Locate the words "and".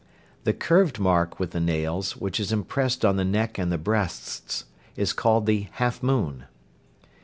3.59-3.71